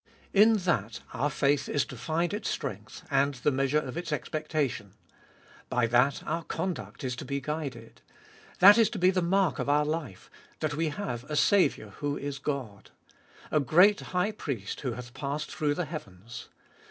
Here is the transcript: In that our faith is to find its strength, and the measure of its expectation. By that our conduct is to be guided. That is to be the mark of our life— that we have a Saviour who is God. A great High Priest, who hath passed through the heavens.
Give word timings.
In 0.33 0.55
that 0.57 1.01
our 1.13 1.29
faith 1.29 1.69
is 1.69 1.85
to 1.85 1.95
find 1.95 2.33
its 2.33 2.49
strength, 2.49 3.03
and 3.11 3.35
the 3.35 3.51
measure 3.51 3.77
of 3.77 3.95
its 3.95 4.11
expectation. 4.11 4.95
By 5.69 5.85
that 5.85 6.23
our 6.25 6.43
conduct 6.43 7.03
is 7.03 7.15
to 7.17 7.23
be 7.23 7.39
guided. 7.39 8.01
That 8.57 8.79
is 8.79 8.89
to 8.89 8.97
be 8.97 9.11
the 9.11 9.21
mark 9.21 9.59
of 9.59 9.69
our 9.69 9.85
life— 9.85 10.31
that 10.61 10.73
we 10.73 10.89
have 10.89 11.25
a 11.29 11.35
Saviour 11.35 11.91
who 11.91 12.17
is 12.17 12.39
God. 12.39 12.89
A 13.51 13.59
great 13.59 13.99
High 13.99 14.31
Priest, 14.31 14.81
who 14.81 14.93
hath 14.93 15.13
passed 15.13 15.51
through 15.51 15.75
the 15.75 15.85
heavens. 15.85 16.49